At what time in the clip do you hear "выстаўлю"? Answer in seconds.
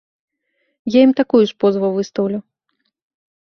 1.99-2.39